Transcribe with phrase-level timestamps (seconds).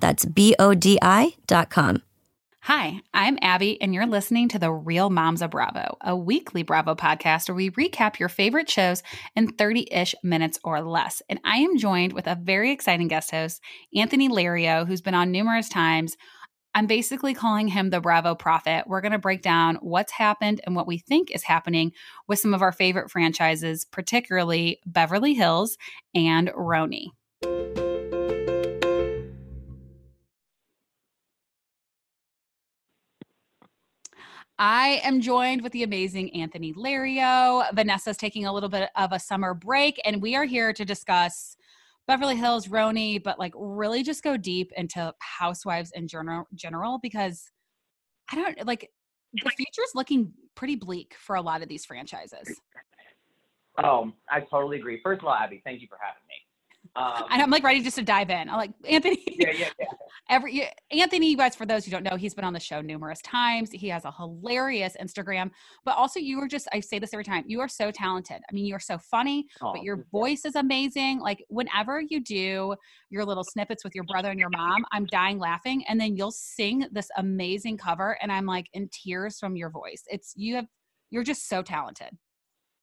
[0.00, 2.02] That's B O D I dot com.
[2.64, 6.94] Hi, I'm Abby, and you're listening to The Real Moms of Bravo, a weekly Bravo
[6.94, 9.02] podcast where we recap your favorite shows
[9.34, 11.22] in 30 ish minutes or less.
[11.30, 13.62] And I am joined with a very exciting guest host,
[13.96, 16.18] Anthony Lario, who's been on numerous times.
[16.74, 18.84] I'm basically calling him the Bravo Prophet.
[18.86, 21.92] We're going to break down what's happened and what we think is happening
[22.28, 25.78] with some of our favorite franchises, particularly Beverly Hills
[26.14, 27.06] and RHONY.
[34.62, 37.64] I am joined with the amazing Anthony Lario.
[37.72, 41.56] Vanessa's taking a little bit of a summer break, and we are here to discuss
[42.06, 47.50] Beverly Hills, RHONY, but like really just go deep into housewives in general, general because
[48.30, 48.90] I don't like
[49.32, 52.60] the future's looking pretty bleak for a lot of these franchises.
[53.82, 55.00] Oh, I totally agree.
[55.02, 56.34] First of all, Abby, thank you for having me.
[56.96, 58.48] Um, and I'm like ready just to dive in.
[58.48, 59.24] I'm like Anthony.
[59.40, 59.86] Yeah, yeah, yeah.
[60.28, 63.20] Every Anthony, you guys, for those who don't know, he's been on the show numerous
[63.22, 63.70] times.
[63.72, 65.50] He has a hilarious Instagram,
[65.84, 66.68] but also you are just.
[66.72, 67.44] I say this every time.
[67.46, 68.36] You are so talented.
[68.48, 71.20] I mean, you are so funny, Oh, but your voice is amazing.
[71.20, 72.74] Like whenever you do
[73.08, 76.32] your little snippets with your brother and your mom, I'm dying laughing, and then you'll
[76.32, 80.02] sing this amazing cover, and I'm like in tears from your voice.
[80.06, 80.66] It's you have.
[81.10, 82.10] You're just so talented.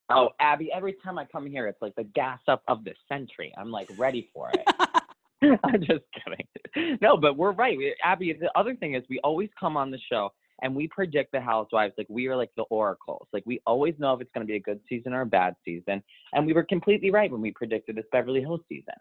[0.09, 3.53] Oh, Abby, every time I come here, it's like the gas up of the century.
[3.57, 4.65] I'm like ready for it.
[5.63, 6.97] I'm just kidding.
[7.01, 7.77] No, but we're right.
[7.77, 10.31] We- Abby, the other thing is we always come on the show
[10.63, 13.27] and we predict the housewives like we are like the oracles.
[13.33, 15.55] Like we always know if it's going to be a good season or a bad
[15.63, 16.01] season.
[16.33, 18.95] And we were completely right when we predicted this Beverly Hills season.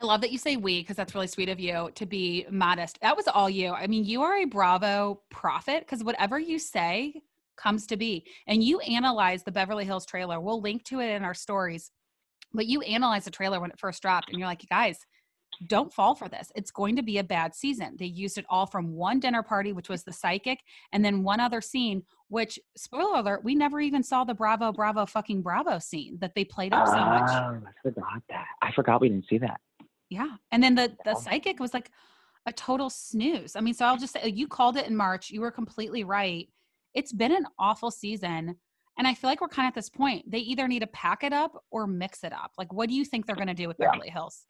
[0.00, 3.00] I love that you say we because that's really sweet of you to be modest.
[3.00, 3.72] That was all you.
[3.72, 7.22] I mean, you are a Bravo prophet because whatever you say
[7.58, 8.24] comes to be.
[8.46, 10.40] And you analyze the Beverly Hills trailer.
[10.40, 11.90] We'll link to it in our stories.
[12.54, 14.98] But you analyze the trailer when it first dropped and you're like, guys,
[15.66, 16.52] don't fall for this.
[16.54, 17.96] It's going to be a bad season.
[17.98, 20.60] They used it all from one dinner party, which was the psychic,
[20.92, 25.04] and then one other scene, which, spoiler alert, we never even saw the Bravo, Bravo,
[25.06, 27.30] fucking Bravo scene that they played up so much.
[27.30, 28.46] Oh, I forgot that.
[28.62, 29.60] I forgot we didn't see that.
[30.10, 30.36] Yeah.
[30.52, 31.20] And then the the Oh.
[31.20, 31.90] psychic was like
[32.46, 33.56] a total snooze.
[33.56, 35.30] I mean, so I'll just say you called it in March.
[35.30, 36.48] You were completely right.
[36.94, 38.56] It's been an awful season.
[38.98, 40.28] And I feel like we're kind of at this point.
[40.28, 42.52] They either need to pack it up or mix it up.
[42.58, 43.92] Like, what do you think they're going to do with Yeah.
[43.92, 44.46] Beverly Hills?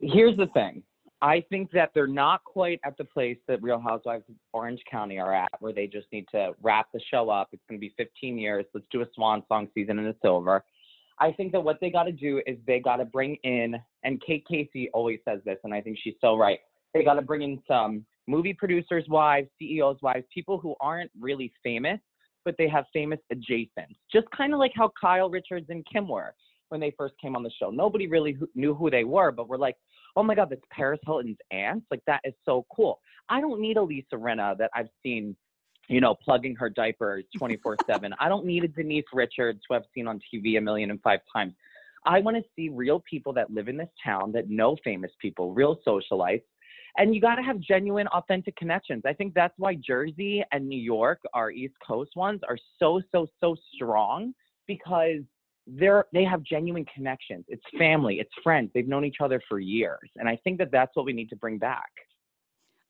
[0.00, 0.82] Here's the thing.
[1.20, 5.18] I think that they're not quite at the place that Real Housewives of Orange County
[5.18, 7.48] are at, where they just need to wrap the show up.
[7.52, 8.66] It's going to be 15 years.
[8.72, 10.64] Let's do a swan song season and it's over.
[11.18, 14.22] I think that what they got to do is they got to bring in, and
[14.24, 16.60] Kate Casey always says this, and I think she's so right.
[16.94, 21.52] They got to bring in some movie producers' wives, CEOs' wives, people who aren't really
[21.62, 21.98] famous,
[22.44, 23.96] but they have famous adjacents.
[24.12, 26.34] Just kind of like how Kyle Richards and Kim were
[26.68, 27.70] when they first came on the show.
[27.70, 29.76] Nobody really who- knew who they were, but we're like,
[30.16, 31.84] oh my God, that's Paris Hilton's aunt.
[31.90, 33.00] Like, that is so cool.
[33.28, 35.36] I don't need a Lisa Rinna that I've seen,
[35.88, 38.14] you know, plugging her diapers 24 7.
[38.20, 41.20] I don't need a Denise Richards who I've seen on TV a million and five
[41.34, 41.54] times.
[42.04, 45.52] I want to see real people that live in this town that know famous people,
[45.52, 46.42] real socialites.
[46.96, 49.02] And you got to have genuine, authentic connections.
[49.06, 53.26] I think that's why Jersey and New York, our East Coast ones, are so, so,
[53.40, 54.32] so strong
[54.66, 55.20] because
[55.68, 57.44] they're they have genuine connections.
[57.48, 58.70] It's family, it's friends.
[58.74, 61.36] They've known each other for years, and I think that that's what we need to
[61.36, 61.90] bring back.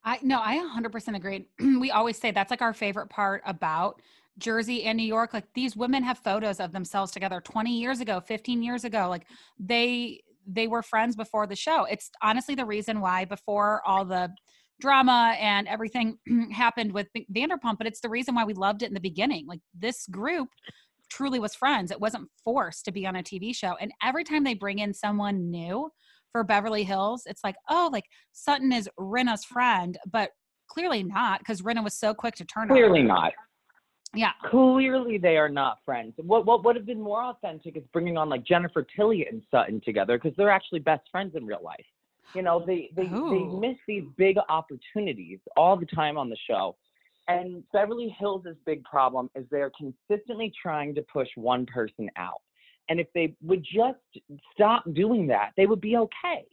[0.05, 1.49] I no, I 100% agree.
[1.81, 4.01] we always say that's like our favorite part about
[4.39, 5.35] Jersey and New York.
[5.35, 9.09] Like these women have photos of themselves together 20 years ago, 15 years ago.
[9.09, 9.27] Like
[9.59, 11.85] they they were friends before the show.
[11.85, 14.31] It's honestly the reason why before all the
[14.81, 16.19] drama and everything
[16.53, 19.47] happened with Vanderpump, but it's the reason why we loved it in the beginning.
[19.47, 20.49] Like this group
[21.11, 21.91] truly was friends.
[21.91, 23.77] It wasn't forced to be on a TV show.
[23.81, 25.91] And every time they bring in someone new
[26.33, 30.31] for Beverly Hills, it's like, oh, like Sutton is Rinna's friend, but
[30.69, 33.33] clearly not because Rinna was so quick to turn Clearly not.
[34.15, 34.33] Yeah.
[34.51, 36.15] Clearly they are not friends.
[36.17, 39.81] What what would have been more authentic is bringing on like Jennifer Tilly and Sutton
[39.85, 41.85] together because they're actually best friends in real life.
[42.35, 46.77] You know, they they they miss these big opportunities all the time on the show.
[47.29, 52.41] And Beverly Hills' big problem is they're consistently trying to push one person out.
[52.89, 53.99] And if they would just
[54.55, 56.47] stop doing that, they would be okay.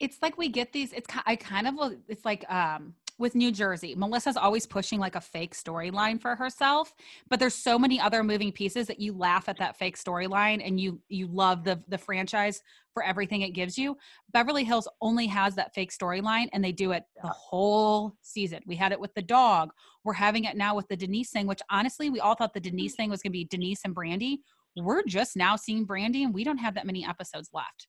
[0.00, 1.74] it's like we get these it's i kind of
[2.08, 3.94] it's like um with new jersey.
[3.94, 6.92] Melissa's always pushing like a fake storyline for herself
[7.28, 10.80] but there's so many other moving pieces that you laugh at that fake storyline and
[10.80, 12.62] you you love the the franchise
[12.94, 13.96] for everything it gives you.
[14.32, 18.60] Beverly hills only has that fake storyline and they do it the whole season.
[18.66, 19.70] We had it with the dog.
[20.04, 22.92] We're having it now with the denise thing which honestly we all thought the denise
[22.92, 23.02] mm-hmm.
[23.02, 24.38] thing was going to be denise and brandi
[24.76, 27.88] we're just now seeing brandi and we don't have that many episodes left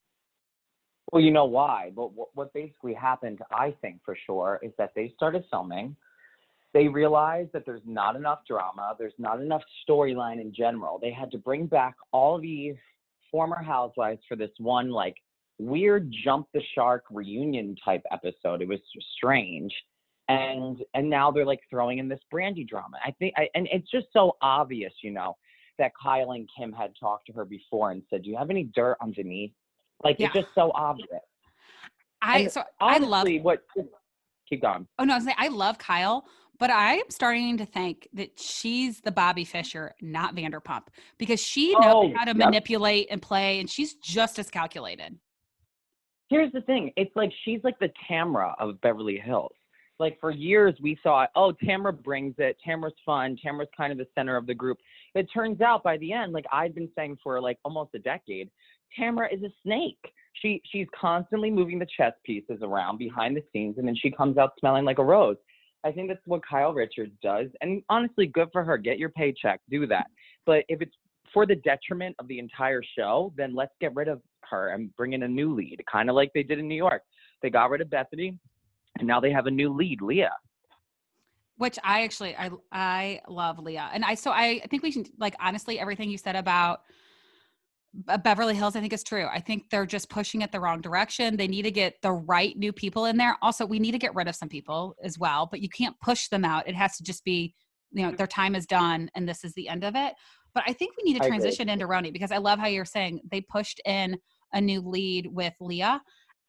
[1.12, 1.92] Well, you know why?
[1.94, 5.96] But what, what basically happened, I think for sure, is that they started filming.
[6.72, 10.98] They realized that there's not enough drama, there's not enough storyline in general.
[11.00, 12.76] They had to bring back all these
[13.30, 15.16] former housewives for this one like
[15.58, 18.62] weird jump the shark reunion type episode.
[18.62, 18.80] It was
[19.16, 19.72] strange.
[20.28, 22.98] And and now they're like throwing in this Brandi drama.
[23.04, 25.36] I think I, and it's just so obvious, you know,
[25.78, 28.64] that Kyle and Kim had talked to her before and said, "Do you have any
[28.64, 29.50] dirt on Denise?"
[30.02, 31.08] Like it's just so obvious.
[32.22, 33.64] i And so i love what
[34.48, 34.86] keep going.
[34.98, 36.24] Oh no, I was saying I love Kyle,
[36.58, 40.88] but I'm starting to think that she's the Bobby Fischer, not Vanderpump,
[41.18, 45.18] because she knows Oh, how to manipulate and play, and she's just as calculated.
[46.28, 46.92] Here's the thing.
[46.96, 49.52] It's like she's like the Tamra of Beverly Hills.
[49.98, 52.56] Like for years we thought, oh, Tamra brings it.
[52.66, 53.36] Tamra's fun.
[53.44, 54.78] Tamra's kind of the center of the group.
[55.14, 58.50] It turns out by the end, like I've been saying for like almost a decade,
[58.98, 59.98] Tamra is a snake.
[60.34, 64.38] She she's constantly moving the chess pieces around behind the scenes and then she comes
[64.38, 65.36] out smelling like a rose.
[65.82, 67.48] I think that's what Kyle Richards does.
[67.62, 68.76] And honestly, good for her.
[68.76, 69.60] Get your paycheck.
[69.70, 70.06] Do that.
[70.44, 70.94] But if it's
[71.32, 74.20] for the detriment of the entire show, then let's get rid of
[74.50, 77.02] her and bring in a new lead, kind of like they did in New York.
[77.42, 78.36] They got rid of Bethenny,
[78.98, 80.32] and now they have a new lead, Leah.
[81.56, 85.34] Which I actually I I love Leah, and I so I, think we should like
[85.40, 86.82] honestly everything you said about
[87.92, 89.26] Beverly Hills I think is true.
[89.26, 91.36] I think they're just pushing it the wrong direction.
[91.36, 93.36] They need to get the right new people in there.
[93.42, 96.28] Also, we need to get rid of some people as well, but you can't push
[96.28, 96.68] them out.
[96.68, 97.54] It has to just be
[97.92, 100.14] you know their time is done and this is the end of it.
[100.54, 103.20] But I think we need to transition into RHONY because I love how you're saying
[103.30, 104.18] they pushed in
[104.52, 106.00] a new lead with Leah.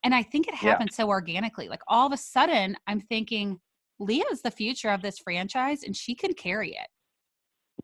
[0.03, 0.71] And I think it Yeah.
[0.71, 1.69] happened so organically.
[1.69, 3.59] Like all of a sudden, I'm thinking
[3.99, 6.87] Leah is the future of this franchise and she can carry it.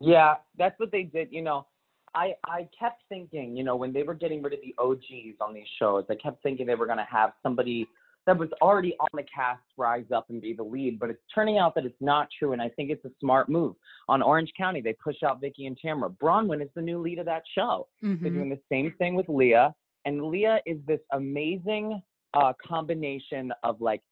[0.00, 1.28] Yeah, that's what they did.
[1.30, 1.66] You know,
[2.14, 5.54] I I kept thinking, you know, when they were getting rid of the OGs on
[5.54, 7.86] these shows, I kept thinking they were going to have somebody
[8.26, 11.56] that was already on the cast rise up and be the lead, but it's turning
[11.56, 13.74] out that it's not true, and I think it's a smart move.
[14.08, 16.10] On Orange County, they push out Vicki and Tamara.
[16.10, 17.88] Braunwyn is the new lead of that show.
[18.02, 18.34] They're Mhm.
[18.34, 22.02] doing the same thing with Leah, and Leah is this amazing
[22.34, 24.02] uh, combination of like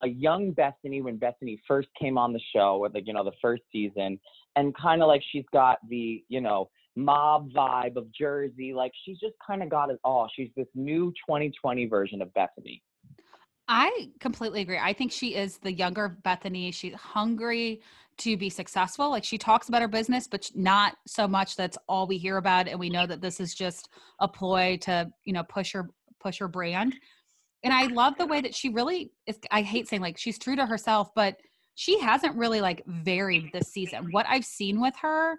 [0.00, 3.32] a young Bethenny when Bethenny first came on the show, or like you know the
[3.42, 4.18] first season,
[4.56, 8.72] and kind of like she's got the you know mob vibe of Jersey.
[8.74, 10.28] Like she's just kind of got it all.
[10.34, 12.80] She's this new 2020 version of Bethenny.
[13.68, 14.78] I completely agree.
[14.78, 16.72] I think she is the younger Bethenny.
[16.72, 17.82] She's hungry
[18.18, 19.10] to be successful.
[19.10, 22.68] Like she talks about her business, but not so much that's all we hear about.
[22.68, 23.88] And we know that this is just
[24.20, 25.90] a ploy to, you know, push her
[26.20, 26.94] push her brand.
[27.62, 30.56] And I love the way that she really is I hate saying like she's true
[30.56, 31.36] to herself, but
[31.74, 34.08] she hasn't really like varied this season.
[34.12, 35.36] What I've seen with her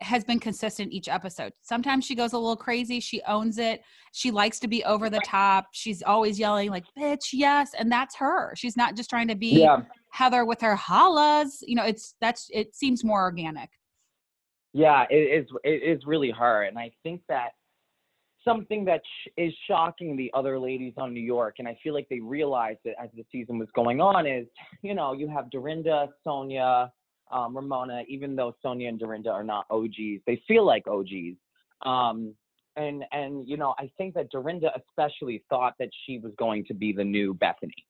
[0.00, 1.52] has been consistent each episode.
[1.62, 3.00] Sometimes she goes a little crazy.
[3.00, 3.82] She owns it.
[4.12, 5.66] She likes to be over the top.
[5.72, 8.54] She's always yelling like "bitch, yes," and that's her.
[8.56, 9.82] She's not just trying to be yeah.
[10.10, 11.58] Heather with her hollas.
[11.62, 13.70] You know, it's that's it seems more organic.
[14.72, 15.46] Yeah, it is.
[15.64, 17.50] It is really her, and I think that
[18.42, 22.08] something that sh- is shocking the other ladies on New York, and I feel like
[22.08, 24.26] they realized it as the season was going on.
[24.26, 24.46] Is
[24.82, 26.90] you know you have Dorinda, Sonja,
[27.30, 28.02] um, Ramona.
[28.08, 31.36] Even though Sonja and Dorinda are not OGs, they feel like OGs.
[31.82, 32.34] Um,
[32.76, 36.74] and and you know I think that Dorinda especially thought that she was going to
[36.74, 37.84] be the new Bethenny,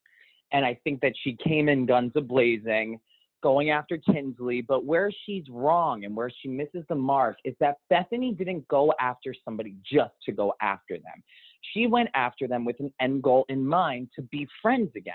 [0.53, 3.01] and I think that she came in guns a blazing
[3.43, 7.79] going after Tinsley, but where she's wrong and where she misses the mark is that
[7.91, 11.23] Bethenny didn't go after somebody just to go after them.
[11.73, 15.15] She went after them with an end goal in mind to be friends again.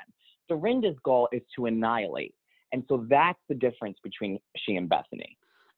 [0.50, 2.36] Dorinda's goal is to annihilate.
[2.72, 5.38] And so that's the difference between she and Bethenny.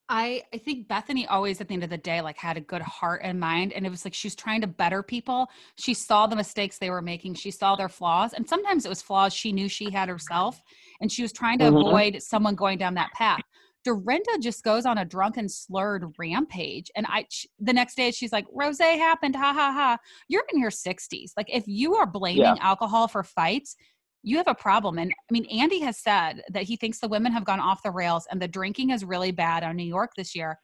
[0.10, 2.82] I I think Bethenny always at the end of the day like had a good
[2.82, 5.50] heart and mind and it was like she was trying to better people.
[5.76, 7.34] She saw the mistakes they were making.
[7.36, 10.62] She saw their flaws and sometimes it was flaws she knew she had herself
[11.02, 11.88] and she was trying to mm-hmm.
[11.88, 13.42] avoid someone going down that path.
[13.84, 17.26] Dorinda just goes on a drunken slurred rampage and I
[17.60, 19.98] the next day she's like rose happened ha ha ha.
[20.30, 21.32] You're in your 60s.
[21.36, 22.56] Like if you are blaming yeah.
[22.62, 23.76] alcohol for fights,
[24.24, 24.98] you have a problem.
[24.98, 27.92] And I mean, Andy has said that he thinks the women have gone off the
[27.92, 30.60] rails and the drinking is really bad on New York this year.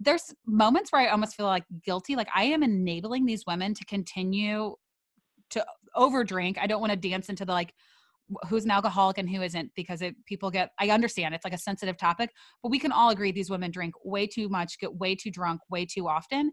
[0.00, 2.16] There's moments where I almost feel like guilty.
[2.16, 4.74] Like I am enabling these women to continue
[5.50, 5.64] to
[5.96, 6.58] overdrink.
[6.60, 7.72] I don't want to dance into the like,
[8.48, 11.58] who's an alcoholic and who isn't because it, people get i understand it's like a
[11.58, 12.30] sensitive topic
[12.62, 15.60] but we can all agree these women drink way too much get way too drunk
[15.70, 16.52] way too often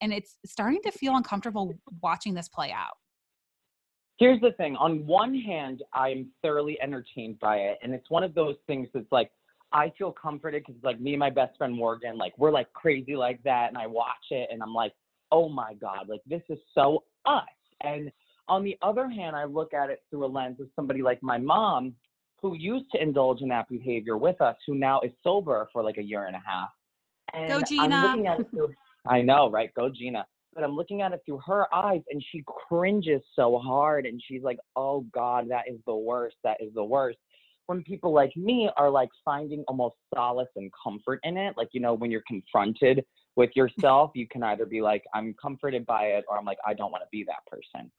[0.00, 1.72] and it's starting to feel uncomfortable
[2.02, 2.94] watching this play out
[4.22, 8.32] here's the thing on one hand i'm thoroughly entertained by it and it's one of
[8.36, 9.32] those things that's like
[9.72, 13.16] i feel comforted because like me and my best friend morgan like we're like crazy
[13.16, 14.92] like that and i watch it and i'm like
[15.32, 17.42] oh my god like this is so us
[17.82, 18.12] and
[18.46, 21.36] on the other hand i look at it through a lens of somebody like my
[21.36, 21.92] mom
[22.40, 25.98] who used to indulge in that behavior with us who now is sober for like
[25.98, 26.70] a year and a half
[27.34, 28.14] and Go Gina.
[28.28, 28.38] At
[29.06, 29.72] I know, right?
[29.74, 34.06] Go Gina but I'm looking at it through her eyes and she cringes so hard
[34.06, 36.36] and she's like, oh God, that is the worst.
[36.44, 37.18] That is the worst.
[37.66, 41.80] When people like me are like finding almost solace and comfort in it, like, you
[41.80, 43.04] know, when you're confronted
[43.36, 46.74] with yourself, you can either be like, I'm comforted by it, or I'm like, I
[46.74, 47.90] don't want to be that person.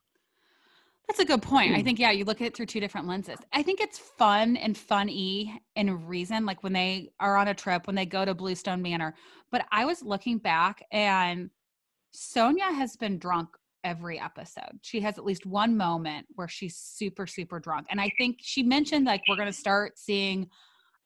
[1.08, 1.74] That's a good point.
[1.74, 1.84] I hmm.
[1.84, 3.40] think, yeah, you look at it through two different lenses.
[3.52, 7.88] I think it's fun and funny in reason, like when they are on a trip,
[7.88, 9.16] when they go to Bluestone Manor.
[9.52, 11.50] But I was looking back and
[12.16, 13.50] Sonja has been drunk
[13.84, 14.80] every episode.
[14.82, 17.88] She has at least one moment where she's super, super drunk.
[17.90, 20.48] And I think she mentioned like we're going to start seeing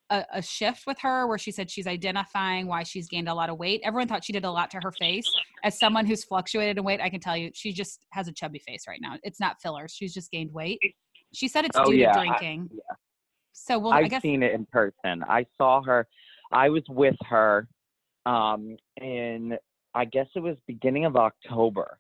[0.10, 3.50] a, a, shift with her where she said she's identifying why she's gained a lot
[3.50, 3.82] of weight.
[3.84, 5.26] Everyone thought she did a lot to her face.
[5.64, 8.60] As someone who's fluctuated in weight, I can tell you she just has a chubby
[8.60, 9.16] face right now.
[9.24, 9.94] It's not fillers.
[9.94, 10.80] She's just gained weight.
[11.34, 12.14] She said it's oh, due yeah.
[12.14, 12.70] to drinking.
[12.72, 12.96] I, yeah.
[13.54, 15.24] So well, I've I guess- seen it in person.
[15.28, 16.08] I saw her.
[16.52, 17.68] I was with her
[18.26, 19.58] um, in
[19.98, 21.98] I guess it was beginning of October,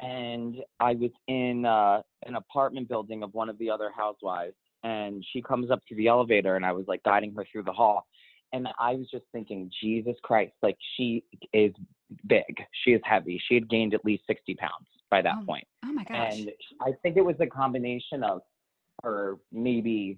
[0.00, 5.24] and I was in uh, an apartment building of one of the other housewives, and
[5.32, 8.06] she comes up to the elevator, and I was like guiding her through the hall,
[8.52, 11.72] and I was just thinking, Jesus Christ, like she is
[12.28, 15.66] big, she is heavy, she had gained at least sixty pounds by that oh, point.
[15.84, 16.38] Oh my gosh!
[16.38, 18.42] And I think it was a combination of
[19.02, 20.16] her maybe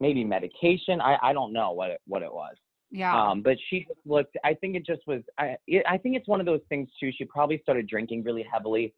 [0.00, 1.00] maybe medication.
[1.00, 2.56] I I don't know what it, what it was
[2.90, 3.14] yeah.
[3.14, 4.36] Um, but she looked.
[4.44, 5.22] I think it just was.
[5.38, 7.10] I it, I think it's one of those things too.
[7.16, 8.94] She probably started drinking really heavily,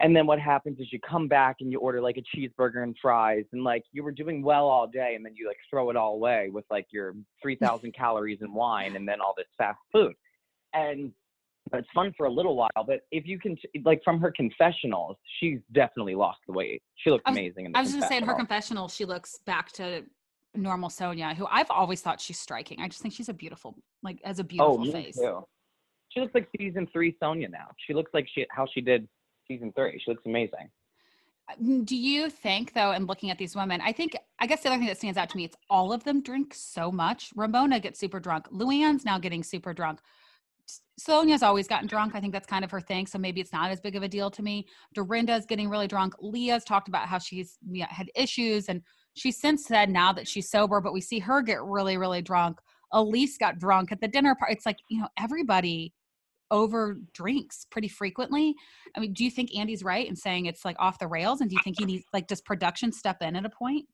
[0.00, 2.96] and then what happens is you come back and you order like a cheeseburger and
[3.00, 5.96] fries, and like you were doing well all day, and then you like throw it
[5.96, 9.78] all away with like your three thousand calories in wine, and then all this fast
[9.92, 10.14] food,
[10.72, 11.12] and
[11.72, 12.84] it's fun for a little while.
[12.86, 16.82] But if you can, like from her confessionals, she's definitely lost the weight.
[16.96, 17.72] She looks amazing.
[17.74, 20.04] I was, I was just saying, her confessional, she looks back to
[20.54, 22.80] normal Sonja, who I've always thought she's striking.
[22.80, 25.16] I just think she's a beautiful, like, as a oh, beautiful oh, face.
[25.16, 25.44] Too.
[26.10, 27.66] She looks like season three Sonja now.
[27.86, 29.08] She looks like she how she did
[29.48, 30.00] season three.
[30.04, 30.70] She looks amazing.
[31.62, 34.68] Mm, do you think though, and looking at these women, I think I guess the
[34.68, 37.30] other thing that stands out to me, it's all of them drink so much.
[37.34, 38.48] Ramona gets super drunk.
[38.50, 40.00] Luann's now getting super drunk.
[40.98, 42.14] Sonja's always gotten drunk.
[42.14, 43.06] I think that's kind of her thing.
[43.06, 44.66] So maybe it's not as big of a deal to me.
[44.94, 46.14] Dorinda's getting really drunk.
[46.20, 47.58] Leah's talked about how she's
[47.88, 48.80] had issues and
[49.14, 52.58] She's since said now that she's sober, but we see her get really, really drunk.
[52.92, 54.54] Elyse got drunk at the dinner party.
[54.54, 55.92] It's like, you know, everybody
[56.50, 58.54] over drinks pretty frequently.
[58.96, 61.40] I mean, do you think Andy's right in saying it's like off the rails?
[61.40, 63.86] And do you think he needs, like, does production step in at a point?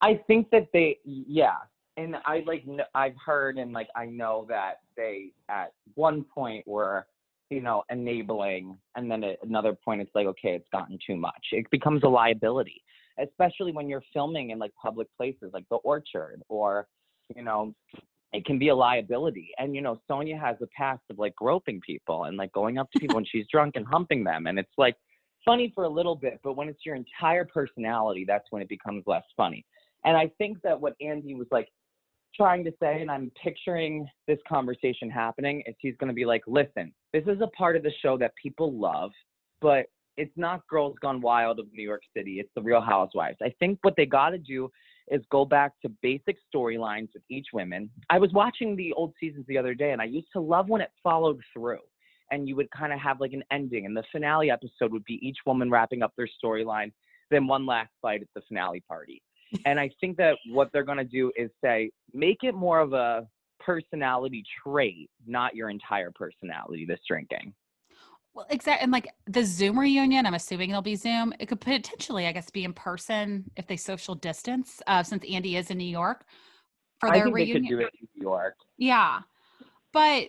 [0.00, 1.56] I think that they, yeah.
[1.96, 2.64] And I like,
[2.94, 7.06] I've heard and like, I know that they at one point were,
[7.50, 8.78] you know, enabling.
[8.94, 11.46] And then at another point, it's like, okay, it's gotten too much.
[11.52, 12.82] It becomes a liability
[13.18, 16.86] especially when you're filming in like public places like the orchard or
[17.34, 17.74] you know
[18.32, 19.50] it can be a liability.
[19.58, 22.90] And you know sonja has a past of like groping people and like going up
[22.92, 24.46] to people when she's drunk and humping them.
[24.46, 24.96] And it's like
[25.44, 29.02] funny for a little bit but when it's your entire personality that's when it becomes
[29.06, 29.64] less funny.
[30.04, 31.68] And i think that what andy was like
[32.34, 36.42] trying to say and i'm picturing this conversation happening is he's going to be like
[36.46, 39.10] listen this is a part of the show that people love
[39.60, 39.86] but
[40.18, 42.40] it's not Girls Gone Wild of New York City.
[42.40, 43.38] It's the Real Housewives.
[43.40, 44.68] I think what they got to do
[45.10, 47.88] is go back to basic storylines with each woman.
[48.10, 50.80] I was watching the old seasons the other day, and I used to love when
[50.80, 51.78] it followed through,
[52.32, 55.24] and you would kind of have like an ending, and the finale episode would be
[55.26, 56.92] each woman wrapping up their storyline,
[57.30, 59.22] then one last fight at the finale party.
[59.64, 62.92] and I think that what they're going to do is say, make it more of
[62.92, 63.26] a
[63.60, 66.84] personality trait, not your entire personality.
[66.84, 67.54] This drinking.
[68.38, 68.84] Well, exactly.
[68.84, 71.34] And like the Zoom reunion, I'm assuming it'll be Zoom.
[71.40, 75.56] It could potentially, I guess, be in person if they social distance, uh, since Andy
[75.56, 76.24] is in New York
[77.00, 77.62] for their I think reunion.
[77.62, 78.54] they could do it in New York.
[78.76, 79.22] Yeah.
[79.92, 80.28] But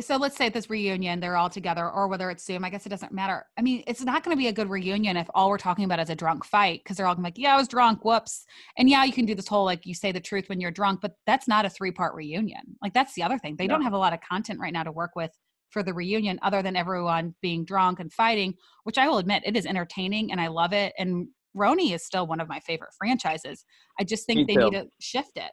[0.00, 2.86] so let's say at this reunion, they're all together, or whether it's Zoom, I guess
[2.86, 3.46] it doesn't matter.
[3.56, 6.00] I mean, it's not going to be a good reunion if all we're talking about
[6.00, 8.46] is a drunk fight because they're all gonna be like, yeah, I was drunk, whoops.
[8.78, 11.02] And yeah, you can do this whole like you say the truth when you're drunk,
[11.02, 12.76] but that's not a three part reunion.
[12.82, 13.54] Like, that's the other thing.
[13.54, 15.30] They don't have a lot of content right now to work with
[15.70, 19.56] for the reunion other than everyone being drunk and fighting, which I will admit it
[19.56, 20.92] is entertaining and I love it.
[20.98, 23.64] And RHONY is still one of my favorite franchises.
[23.98, 24.70] I just think Me they too.
[24.70, 25.50] need to shift it.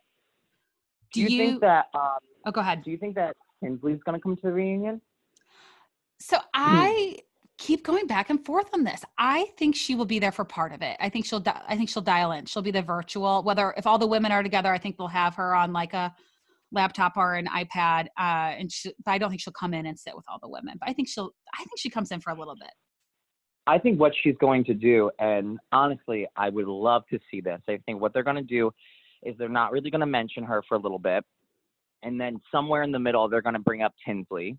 [1.13, 1.85] Do you, think that?
[1.93, 2.83] Um, Oh, go ahead.
[2.83, 5.01] do you think that Tinsley's gonna come to the reunion?
[6.19, 7.17] So I
[7.57, 9.03] keep going back and forth on this.
[9.17, 10.97] I think she will be there for part of it.
[10.99, 11.39] I think she'll.
[11.39, 12.45] Di- I think she'll dial in.
[12.45, 13.43] She'll be the virtual.
[13.43, 16.13] Whether if all the women are together, I think they'll have her on like a
[16.71, 18.07] laptop or an iPad.
[18.19, 20.75] Uh, and she, I don't think she'll come in and sit with all the women.
[20.79, 21.31] But I think she'll.
[21.53, 22.71] I think she comes in for a little bit.
[23.67, 27.59] I think what she's going to do, and honestly, I would love to see this.
[27.67, 28.71] I think what they're going to do
[29.23, 31.23] is they're not really going to mention her for a little bit.
[32.03, 34.57] And then somewhere in the middle, they're going to bring up Tinsley.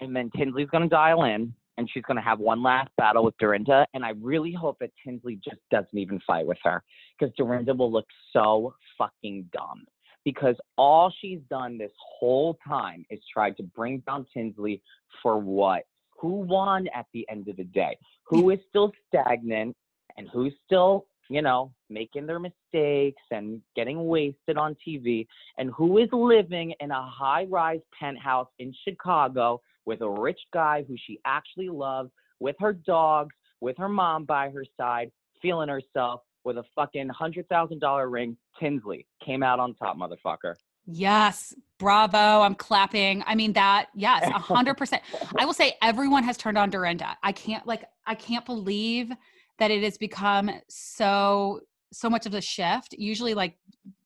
[0.00, 3.24] And then Tinsley's going to dial in, and she's going to have one last battle
[3.24, 3.86] with Dorinda.
[3.94, 6.82] And I really hope that Tinsley just doesn't even fight with her
[7.18, 9.84] because Dorinda will look so fucking dumb.
[10.24, 14.82] Because all she's done this whole time is tried to bring down Tinsley
[15.22, 15.84] for what?
[16.20, 17.98] Who won at the end of the day?
[18.26, 19.76] Who is still stagnant
[20.16, 25.26] and who's still, you know, making their mistakes and getting wasted on TV?
[25.58, 30.84] And who is living in a high rise penthouse in Chicago with a rich guy
[30.88, 35.10] who she actually loves, with her dogs, with her mom by her side,
[35.42, 38.36] feeling herself with a fucking hundred thousand dollar ring.
[38.58, 40.54] Tinsley came out on top, motherfucker.
[40.86, 42.18] Yes, bravo!
[42.42, 43.22] I'm clapping.
[43.26, 43.86] I mean that.
[43.94, 45.02] Yes, a hundred percent.
[45.38, 47.16] I will say everyone has turned on Dorinda.
[47.22, 47.84] I can't like.
[48.06, 49.10] I can't believe
[49.58, 51.60] that it has become so
[51.92, 52.94] so much of a shift.
[52.98, 53.56] Usually, like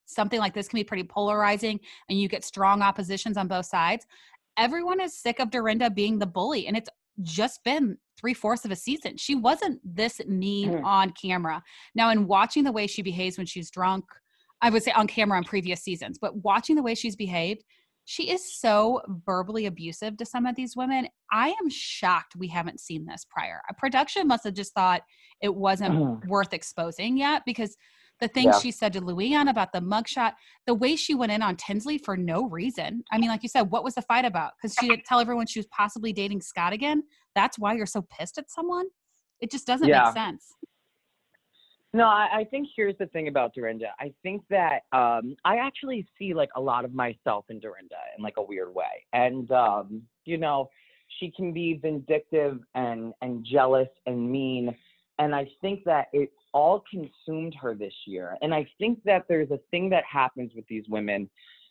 [0.07, 4.07] something like this can be pretty polarizing, and you get strong oppositions on both sides.
[4.57, 6.88] Everyone is sick of Dorinda being the bully, and it's
[7.22, 9.16] just been three fourths of a season.
[9.16, 10.85] She wasn't this mean Mhm.
[10.85, 11.62] on camera.
[11.94, 14.04] Now, in watching the way she behaves when she's drunk,
[14.61, 17.64] I would say on camera in previous seasons, but watching the way she's behaved,
[18.04, 21.09] she is so verbally abusive to some of these women.
[21.31, 23.61] I am shocked we haven't seen this prior.
[23.68, 25.02] A production must have just thought
[25.42, 27.76] it wasn't worth exposing yet because
[28.20, 28.61] the things Yeah.
[28.61, 30.35] she said to Luann about the mugshot,
[30.66, 33.04] the way she went in on Tinsley for no reason.
[33.12, 34.52] I mean, like you said, what was the fight about?
[34.57, 37.04] Because she didn't tell everyone she was possibly dating Scott again.
[37.35, 38.87] That's why you're so pissed at someone.
[39.40, 40.04] It just doesn't Yeah.
[40.04, 40.54] make sense.
[41.94, 43.94] No, I, I think here's the thing about Dorinda.
[43.98, 48.22] I think that um, I actually see like a lot of myself in Dorinda in
[48.22, 50.68] like a weird way, and um, you know,
[51.18, 54.76] she can be vindictive and and jealous and mean,
[55.18, 58.37] and I think that it all consumed her this year.
[58.42, 61.28] And I think that there's a thing that happens with these women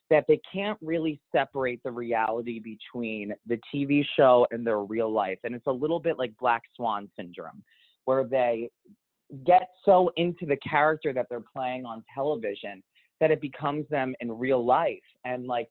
[0.10, 5.40] that they can't really separate the reality between the TV show and their real life,
[5.44, 7.62] and it's a little bit like Black Swan syndrome,
[8.06, 8.70] where they
[9.46, 12.82] get so into the character that they're playing on television
[13.20, 15.68] that it becomes them in real life and like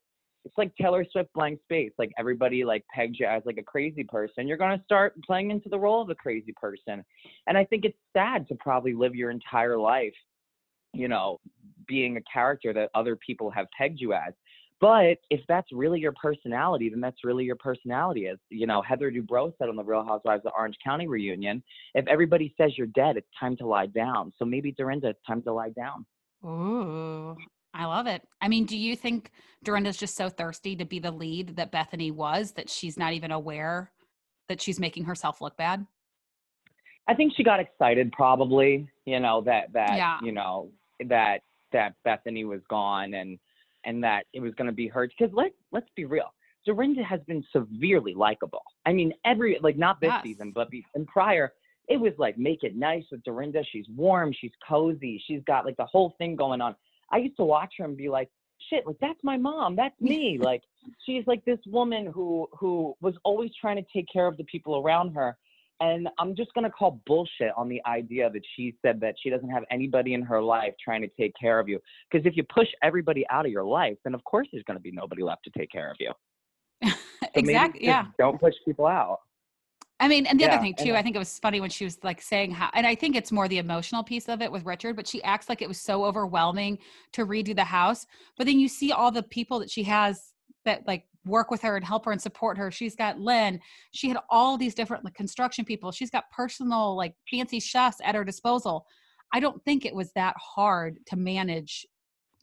[0.46, 4.04] it's like Taylor Swift blank space like everybody like pegs you as like a crazy
[4.04, 7.04] person you're to start playing into the role of a crazy person
[7.46, 10.14] and I think it's sad to probably live your entire life
[10.94, 11.40] you know
[11.86, 14.32] being a character that other people have pegged you as
[14.80, 18.28] but if that's really your personality, then that's really your personality.
[18.28, 21.62] As you know, Heather Dubrow said on the Real Housewives of Orange County reunion,
[21.94, 24.32] if everybody says you're dead, it's time to lie down.
[24.38, 26.04] So maybe Dorinda, it's time to lie down.
[26.44, 27.36] Ooh,
[27.76, 28.22] I love it.
[28.40, 29.30] I mean, do you think
[29.62, 33.30] Dorinda's just so thirsty to be the lead that Bethenny was that she's not even
[33.30, 33.92] aware
[34.48, 35.86] that she's making herself look bad?
[37.06, 38.88] I think she got excited, probably.
[39.04, 40.18] You know that that Yeah.
[40.22, 40.70] you know
[41.04, 43.38] that that Bethenny was gone and
[43.84, 45.06] and that it was going to be her.
[45.06, 46.32] Because let let's be real,
[46.64, 48.62] Dorinda has been severely likable.
[48.86, 50.22] I mean, every like not this Yes.
[50.22, 51.52] season, but be, in prior,
[51.88, 53.62] it was like make it nice with Dorinda.
[53.70, 56.74] She's warm, she's cozy, she's got like the whole thing going on.
[57.12, 58.28] I used to watch her and be like,
[58.70, 60.38] shit, like that's my mom, that's me.
[60.40, 60.62] like
[61.04, 64.76] she's like this woman who who was always trying to take care of the people
[64.76, 65.36] around her.
[65.78, 69.50] And I'm just gonna call bullshit on the idea that she said that she doesn't
[69.50, 71.78] have anybody in her life trying to take care of you.
[72.10, 74.90] Because if you push everybody out of your life, then of course there's gonna be
[74.90, 76.12] nobody left to take care of you.
[77.34, 77.84] So exactly.
[77.84, 78.06] Yeah.
[78.18, 79.20] Don't push people out.
[79.98, 81.84] I mean, and the Yeah, other thing too, I- think it was funny when she
[81.84, 84.64] was like saying how, and I think it's more the emotional piece of it with
[84.66, 86.78] Richard, but she acts like it was so overwhelming
[87.12, 88.06] to redo the house.
[88.36, 90.32] But then you see all the people that she has
[90.66, 92.70] that like work with her and help her and support her.
[92.70, 93.58] She's got Lynn.
[93.92, 95.90] She had all these different like construction people.
[95.92, 98.86] She's got personal like fancy chefs at her disposal.
[99.32, 101.86] I don't think it was that hard to manage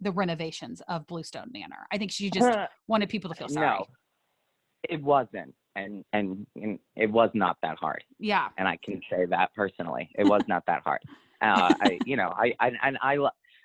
[0.02, 1.86] the renovations of Bluestone Manor.
[1.92, 3.68] I think she just wanted people to feel sorry.
[3.68, 3.86] No,
[4.90, 8.04] it wasn't, and, and and it was not that hard.
[8.20, 11.02] Yeah, and I can say that personally, it was not that hard.
[11.42, 13.18] Uh, I, you know, I, I and I,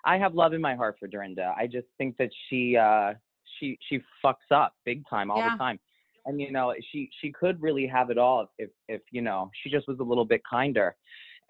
[0.05, 1.55] I have love in my heart for Dorinda.
[1.57, 3.15] I just think that she, uh,
[3.61, 5.51] she, she fucks up big time all Yeah.
[5.53, 5.79] the time,
[6.27, 9.71] and you know, she, she could really have it all if, if you know, she
[9.71, 10.97] just was a little bit kinder.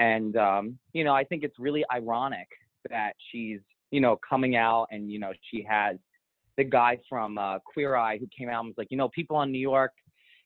[0.00, 2.48] And um, you know, I think it's really ironic
[2.90, 5.96] that she's, you know, coming out and you know, she has
[6.58, 9.40] the guy from uh, Queer Eye who came out and was like, you know, people
[9.42, 9.92] in New York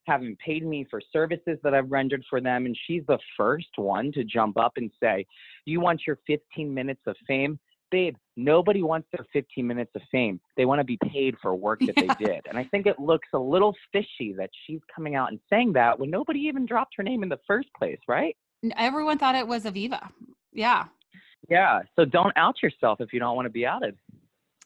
[0.07, 4.13] haven't paid me for services that I've rendered for them, and she's the first one
[4.13, 5.27] to jump up and say,
[5.65, 7.59] "You want your 15 minutes of fame?"
[7.91, 10.41] Babe, nobody wants their 15 minutes of fame.
[10.57, 12.15] They want to be paid for work that Yeah.
[12.19, 12.47] they did.
[12.49, 15.99] And I think it looks a little fishy that she's coming out and saying that
[15.99, 18.35] when nobody even dropped her name in the first place, right?
[18.77, 20.09] Everyone thought it was Aviva.
[20.55, 20.85] Yeah.
[21.51, 21.81] Yeah.
[21.97, 23.99] So don't out yourself if you don't want to be outed.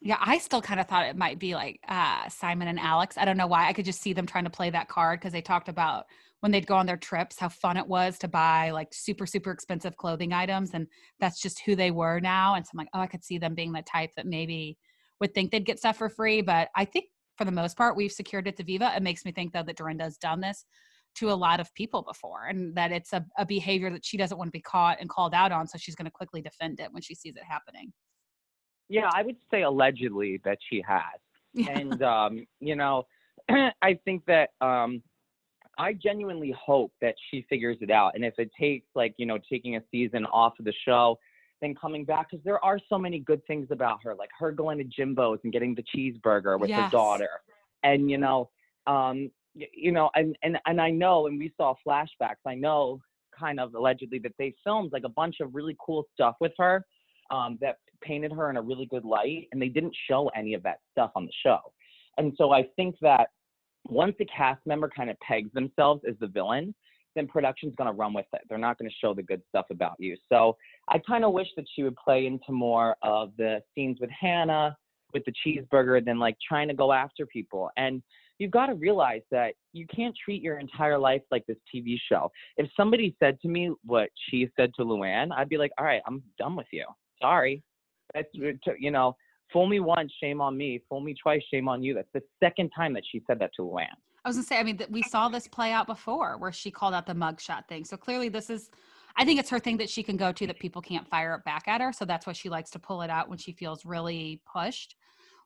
[0.02, 3.16] Yeah, I still kind of thought it might be like uh, Simon and Alex.
[3.16, 3.66] I don't know why.
[3.66, 6.04] I could just see them trying to play that card because they talked about
[6.40, 9.50] when they'd go on their trips how fun it was to buy like super, super
[9.50, 10.72] expensive clothing items.
[10.74, 10.86] And
[11.18, 12.54] that's just who they were now.
[12.54, 14.76] And so I'm like, oh, I could see them being the type that maybe
[15.20, 16.42] would think they'd get stuff for free.
[16.42, 17.06] But I think
[17.38, 18.92] for the most part, we've secured it to Viva.
[18.94, 20.66] It makes me think, though, that Dorinda's done this
[21.16, 24.36] to a lot of people before and that it's a, a behavior that she doesn't
[24.36, 25.66] want to be caught and called out on.
[25.66, 27.92] So she's going to quickly defend it when she sees it happening.
[28.88, 31.20] Yeah, I would say allegedly that she has.
[31.52, 31.78] Yeah.
[31.78, 33.06] and um, you know,
[33.48, 35.02] I think that um,
[35.78, 38.12] I genuinely hope that she figures it out.
[38.14, 41.18] And if it takes like you know taking a season off of the show,
[41.60, 44.78] then coming back because there are so many good things about her, like her going
[44.78, 47.30] to Jimbo's and getting the cheeseburger with her daughter,
[47.82, 48.50] and you know,
[48.86, 52.44] um, you know, and and and I know, and we saw flashbacks.
[52.46, 53.00] I know,
[53.38, 56.84] kind of allegedly that they filmed like a bunch of really cool stuff with her
[57.30, 60.62] um, that painted her in a really good light, and they didn't show any of
[60.62, 61.58] that stuff on the show.
[62.18, 63.28] And so I think that
[63.88, 66.74] once the cast member kind of pegs themselves as the villain,
[67.14, 68.42] then production's going to run with it.
[68.48, 70.16] They're not going to show the good stuff about you.
[70.30, 70.56] So
[70.88, 74.76] I kind of wish that she would play into more of the scenes with Hannah,
[75.12, 77.70] with the cheeseburger, than like trying to go after people.
[77.76, 78.02] And
[78.38, 82.30] you've got to realize that you can't treat your entire life like this TV show.
[82.58, 86.02] If somebody said to me what she said to Luann, I'd be like, all right,
[86.06, 86.84] I'm done with you.
[87.20, 87.62] Sorry.
[88.14, 88.28] That's,
[88.78, 89.16] you know,
[89.52, 90.82] fool me once, shame on me.
[90.88, 91.94] Fool me twice, shame on you.
[91.94, 93.86] That's the second time that she said that to Luann.
[94.24, 96.94] I was gonna say, I mean, we saw this play out before where she called
[96.94, 97.84] out the mugshot thing.
[97.84, 98.70] So clearly, this is,
[99.16, 101.44] I think it's her thing that she can go to that people can't fire it
[101.44, 101.92] back at her.
[101.92, 104.96] So that's why she likes to pull it out when she feels really pushed.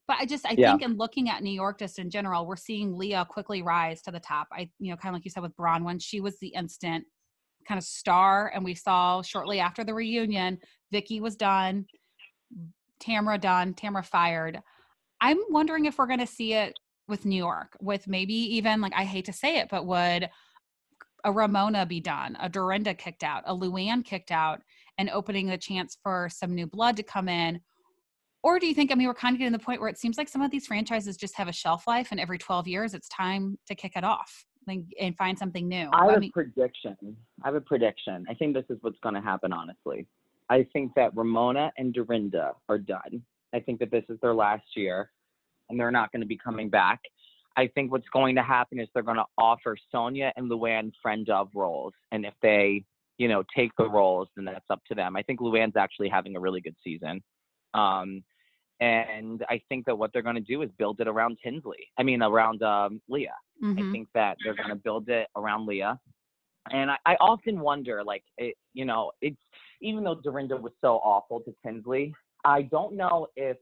[0.08, 0.70] But I just, I Yeah.
[0.70, 4.10] think in looking at New York just in general, we're seeing Leah quickly rise to
[4.10, 4.48] the top.
[4.50, 7.04] I, you know, kind of like you said with Braunwyn, she was the instant
[7.66, 8.50] kind of star.
[8.54, 10.58] And we saw shortly after the reunion,
[10.90, 11.86] Vicki was done,
[12.98, 14.60] Tamara done, Tamara fired.
[15.20, 18.92] I'm wondering if we're going to see it with New York, with maybe even like
[18.94, 20.28] I hate to say it, but would
[21.24, 24.62] a Ramona be done, a Dorinda kicked out, a Luann kicked out,
[24.96, 27.60] and opening the chance for some new blood to come in?
[28.42, 29.98] Or do you think, I mean, we're kind of getting to the point where it
[29.98, 32.94] seems like some of these franchises just have a shelf life and every 12 years
[32.94, 35.88] it's time to kick it off and find something new?
[35.92, 37.16] I have I a mean, prediction.
[37.42, 38.26] I have a prediction.
[38.28, 40.06] I think this is what's going to happen, honestly.
[40.48, 43.22] I think that Ramona and Dorinda are done.
[43.54, 45.10] I think that this is their last year
[45.68, 47.00] and they're not going to be coming back.
[47.56, 51.28] I think what's going to happen is they're going to offer Sonja and Luann friend
[51.30, 51.92] of roles.
[52.12, 52.84] And if they,
[53.18, 55.16] you know, take the roles, then that's up to them.
[55.16, 57.22] I think Luann's actually having a really good season.
[57.74, 58.22] Um,
[58.80, 61.88] and I think that what they're going to do is build it around Tinsley.
[61.98, 63.34] I mean, around um, Leah.
[63.62, 63.92] I mhm.
[63.92, 66.00] think that they're going to build it around Leah.
[66.70, 69.36] And I, I often wonder, like, it, you know, it's
[69.82, 72.14] even though Dorinda was so awful to Tinsley,
[72.44, 73.58] I don't know if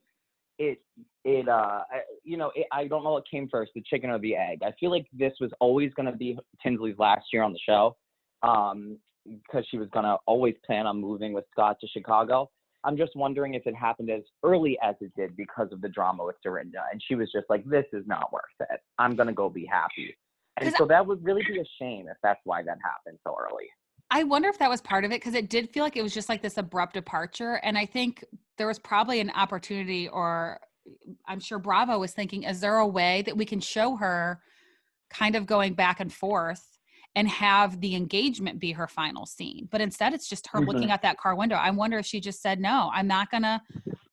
[0.58, 0.80] it,
[1.24, 4.18] it, uh, I- you know, it, I don't know what came first, the chicken or
[4.20, 4.60] the egg.
[4.64, 7.96] I feel like this was always going to be Tinsley's last year on the show,
[8.42, 12.50] um, because she was going to always plan on moving with Scott to Chicago.
[12.88, 16.24] I'm just wondering if it happened as early as it did because of the drama
[16.24, 16.78] with Dorinda.
[16.90, 18.80] And she was just like, this is not worth it.
[18.98, 20.16] I'm going to go be happy.
[20.58, 23.66] And so that would really be a shame if that's why that happened so early.
[24.10, 26.14] I wonder if that was part of it because it did feel like it was
[26.14, 27.60] just like this abrupt departure.
[27.62, 28.24] And I think
[28.56, 30.58] there was probably an opportunity, or
[31.26, 34.40] I'm sure Bravo was thinking, is there a way that we can show her
[35.10, 36.66] kind of going back and forth
[37.14, 39.68] and have the engagement be her final scene?
[39.70, 41.56] But instead, it's just her looking out that car window.
[41.56, 43.60] I wonder if she just said, no, I'm not going to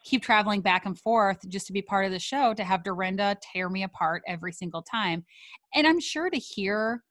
[0.03, 3.37] keep traveling back and forth just to be part of the show to have Dorinda
[3.41, 5.25] tear me apart every single time.
[5.73, 7.03] And I'm sure to hear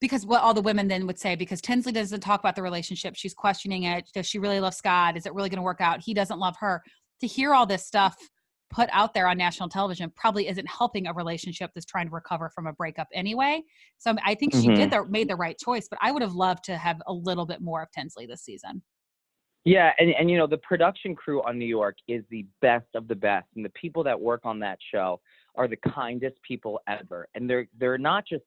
[0.00, 3.16] because what all the women then would say because Tinsley doesn't talk about the relationship,
[3.16, 4.08] she's questioning it.
[4.14, 5.16] Does she really love Scott?
[5.16, 6.00] Is it really going to work out?
[6.00, 6.82] He doesn't love her.
[7.20, 8.16] To hear all this stuff
[8.70, 12.50] put out there on national television probably isn't helping a relationship that's trying to recover
[12.54, 13.62] from a breakup anyway.
[13.98, 14.74] So I think she mm-hmm.
[14.74, 17.46] did the, made the right choice, but I would have loved to have a little
[17.46, 18.82] bit more of Tinsley this season.
[19.64, 23.06] Yeah, and and you know the production crew on New York is the best of
[23.06, 25.20] the best, and the people that work on that show
[25.56, 27.28] are the kindest people ever.
[27.34, 28.44] And they're they're not just,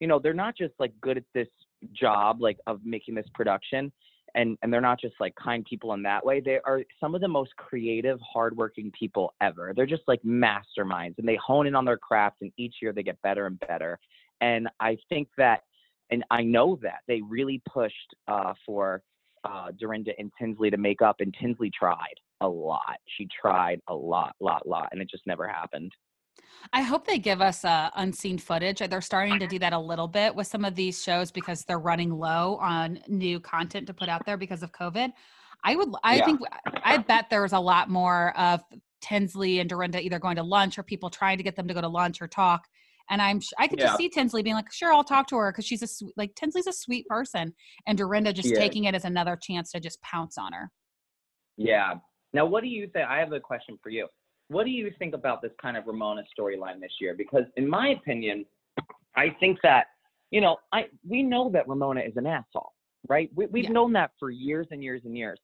[0.00, 1.48] you know, they're not just like good at this
[1.92, 3.92] job like of making this production,
[4.34, 6.40] and and they're not just like kind people in that way.
[6.40, 9.72] They are some of the most creative, hardworking people ever.
[9.74, 13.02] They're just like masterminds, and they hone in on their craft, and each year they
[13.02, 13.98] get better and better.
[14.40, 15.62] And I think that,
[16.10, 19.02] and I know that they really pushed uh, for
[19.44, 22.98] uh, Dorinda and Tinsley to make up, and Tinsley tried a lot.
[23.16, 25.92] She tried a lot, lot, lot, and it just never happened.
[26.72, 28.78] I hope they give us uh, unseen footage.
[28.78, 31.78] They're starting to do that a little bit with some of these shows because they're
[31.78, 35.12] running low on new content to put out there because of COVID.
[35.62, 36.24] I would, I yeah.
[36.24, 36.40] think,
[36.82, 38.60] I bet there's a lot more of
[39.00, 41.80] Tinsley and Dorinda either going to lunch or people trying to get them to go
[41.80, 42.66] to lunch or talk
[43.10, 43.86] and I'm I could yeah.
[43.86, 46.66] just see Tinsley being like, sure, I'll talk to her because she's a like Tinsley's
[46.66, 47.54] a sweet person,
[47.86, 48.58] and Dorinda just yeah.
[48.58, 50.70] taking it as another chance to just pounce on her.
[51.56, 51.94] Yeah.
[52.32, 53.06] Now, what do you think?
[53.08, 54.08] I have a question for you.
[54.48, 57.14] What do you think about this kind of Ramona storyline this year?
[57.16, 58.44] Because in my opinion,
[59.16, 59.86] I think that
[60.30, 62.72] you know I we know that Ramona is an asshole,
[63.08, 63.30] right?
[63.34, 63.70] We, we've yeah.
[63.70, 65.38] known that for years and years and years.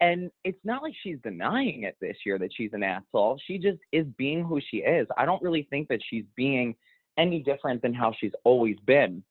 [0.00, 3.40] And it's not like she's denying it this year that she's an asshole.
[3.46, 5.06] She just is being who she is.
[5.16, 6.74] I don't really think that she's being
[7.16, 9.22] any different than how she's always been.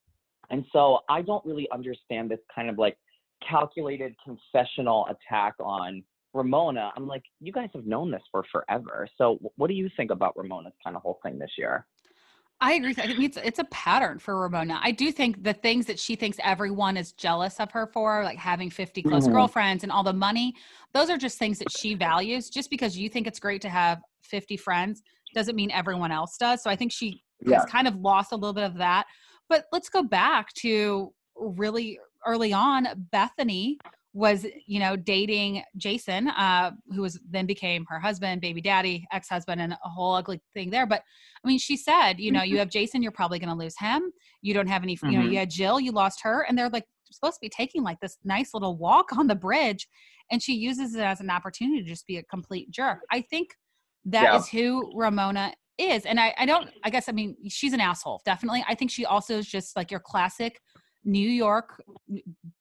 [0.49, 2.97] And so I don't really understand this kind of like
[3.47, 6.03] calculated confessional attack on
[6.36, 6.91] Ramona.
[6.95, 9.08] I'm like, you guys have known this for forever.
[9.17, 11.86] So what do you think about Ramona's kind of whole thing this year?
[12.62, 12.91] I agree.
[12.98, 14.80] I think it's it's a pattern for Ramona.
[14.82, 18.38] I do think the things that she thinks everyone is jealous of her for, like
[18.38, 19.34] having 50 close mm-hmm.
[19.34, 20.54] girlfriends and all the money,
[20.93, 22.50] those are just things that she values.
[22.50, 25.02] Just because you think it's great to have 50 friends
[25.34, 26.63] doesn't mean everyone else does.
[26.63, 27.58] So I think she yeah.
[27.58, 29.06] has kind of lost a little bit of that.
[29.50, 32.88] But let's go back to really early on.
[33.13, 33.76] Bethenny
[34.15, 39.28] was, you know, dating Jason, uh, who was then became her husband, baby daddy, ex
[39.28, 40.88] husband, and a whole ugly thing there.
[40.88, 41.04] But
[41.43, 42.60] I mean, she said, you know, you mm-hmm.
[42.60, 44.13] have Jason, you're probably going to lose him.
[44.41, 45.08] You don't have any, mm-hmm.
[45.08, 45.39] you know, you mm-hmm.
[45.39, 48.54] had Jill, you lost her, and they're like supposed to be taking like this nice
[48.54, 49.86] little walk on the bridge,
[50.32, 52.99] and she uses it as an opportunity to just be a complete jerk.
[53.12, 53.49] I think
[54.06, 54.38] that yeah.
[54.38, 56.06] is who Ramona is.
[56.06, 58.63] And I, I don't, I guess, I mean, she's an asshole, definitely.
[58.65, 60.62] I think she also is just like your classic
[61.05, 61.81] New York,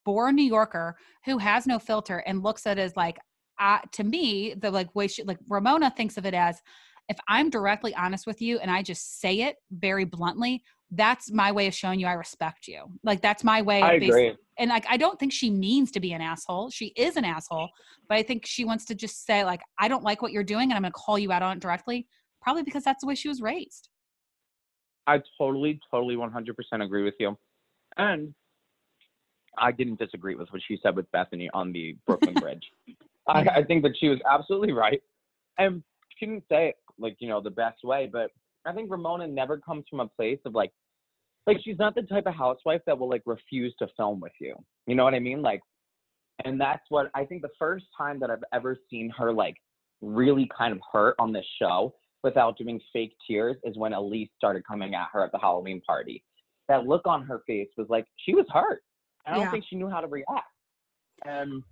[0.05, 3.17] born New Yorker who has no filter and looks at it as like,
[3.59, 6.61] uh, to me, the like way she, like Ramona thinks of it as,
[7.09, 11.51] if I'm directly honest with you and I just say it very bluntly, that's my
[11.51, 12.83] way of showing you I respect you.
[13.03, 13.81] Like that's my way.
[13.81, 14.35] I agree.
[14.57, 16.69] And like I don't think she means to be an asshole.
[16.69, 17.69] She is an asshole,
[18.07, 20.71] but I think she wants to just say like I don't like what you're doing
[20.71, 22.07] and I'm going to call you out on it directly
[22.41, 23.89] probably because that's the way she was raised.
[25.07, 26.53] I totally, totally 100%
[26.83, 27.37] agree with you.
[27.97, 28.33] And
[29.57, 32.63] I didn't disagree with what she said with Bethenny on the Brooklyn Bridge.
[33.27, 35.01] I, I think that she was absolutely right.
[35.57, 35.83] And
[36.17, 38.31] she didn't say it like, you know, the best way, but
[38.65, 40.71] I think Ramona never comes from a place of like,
[41.47, 44.55] like she's not the type of housewife that will like refuse to film with you.
[44.87, 45.41] You know what I mean?
[45.41, 45.61] Like,
[46.43, 49.55] and that's what I think the first time that I've ever seen her like
[50.01, 54.65] really kind of hurt on this show without doing fake tears is when Elyse started
[54.65, 56.23] coming at her at the Halloween party.
[56.67, 58.81] That look on her face was like she was hurt.
[59.25, 59.51] I don't yeah.
[59.51, 60.45] think she knew how to react.
[61.25, 61.63] And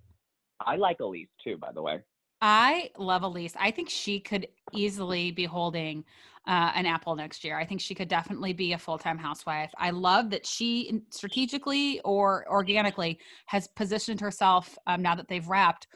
[0.61, 2.01] I like Elyse too, by the way.
[2.41, 3.55] I love Elyse.
[3.59, 6.03] I think she could easily be holding
[6.47, 7.57] uh, an apple next year.
[7.57, 9.71] I think she could definitely be a full time housewife.
[9.77, 15.87] I love that she strategically or organically has positioned herself um, now that they've wrapped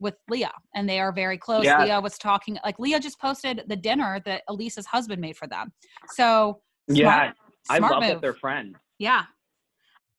[0.00, 1.64] with Leah and they are very close.
[1.64, 1.82] Yeah.
[1.82, 5.72] Leah was talking like Leah just posted the dinner that Elyse's husband made for them.
[6.12, 7.34] So smart,
[7.68, 8.10] yeah, I love move.
[8.10, 8.76] that they're friends.
[8.98, 9.24] Yeah.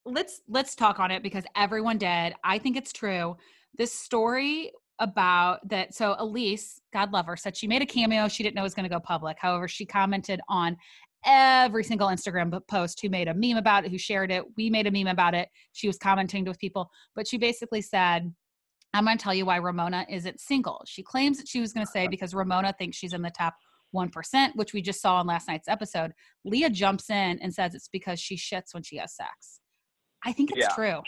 [0.05, 2.33] Let's let's talk on it because everyone did.
[2.43, 3.37] I think it's true.
[3.77, 8.43] This story about that so Elyse, God love her, said she made a cameo she
[8.43, 9.37] didn't know it was going to go public.
[9.39, 10.77] However, she commented on
[11.25, 14.43] every single Instagram post who made a meme about it, who shared it.
[14.55, 15.49] We made a meme about it.
[15.73, 18.31] She was commenting with people, but she basically said
[18.95, 20.81] I'm going to tell you why Ramona isn't single.
[20.87, 22.11] She claims that she was going to say uh-huh.
[22.11, 23.55] because Ramona thinks she's in the top
[23.95, 26.13] 1%, which we just saw in last night's episode.
[26.43, 29.59] Leah jumps in and says it's because she shits when she has sex.
[30.25, 30.75] I think it's yeah.
[30.75, 31.01] true.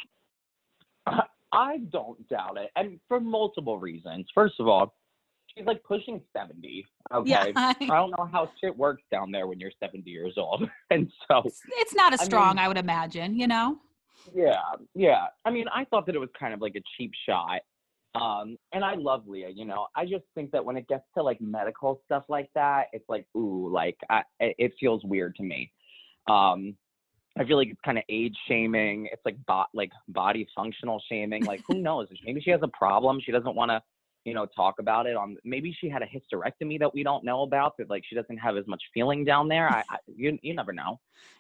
[1.54, 2.70] I don't doubt it.
[2.76, 4.28] And for multiple reasons.
[4.34, 4.94] First of all,
[5.56, 6.86] she's like pushing 70.
[7.14, 7.30] Okay.
[7.30, 10.70] Yeah, I don't know how shit works down there when you're 70 years old.
[10.92, 13.38] And so, it's, not as I strong, mean- I would imagine.
[13.38, 13.78] You know.
[14.34, 14.62] yeah,
[14.96, 15.26] yeah.
[15.46, 17.62] I mean, I thought that it was kind of like a cheap shot.
[18.20, 19.88] Um, and I love Leah, you know.
[19.96, 23.28] I just think that when it gets to like medical stuff like that, it's like,
[23.36, 25.72] ooh, like I, it feels weird to me.
[26.30, 26.76] Um,
[27.38, 29.08] I feel like it's kind of age shaming.
[29.12, 31.46] It's like bot like body functional shaming.
[31.46, 32.08] Like who knows?
[32.26, 33.20] Maybe she has a problem.
[33.24, 33.82] She doesn't want to,
[34.28, 35.16] you know, talk about it.
[35.16, 37.78] On maybe she had a hysterectomy that we don't know about.
[37.78, 39.70] That like she doesn't have as much feeling down there.
[39.70, 41.00] I, I you you never know.